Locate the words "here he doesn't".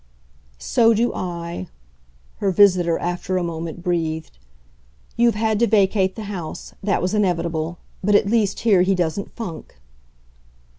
8.61-9.31